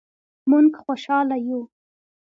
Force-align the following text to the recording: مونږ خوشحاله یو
مونږ 0.49 0.69
خوشحاله 0.83 1.37
یو 1.47 1.59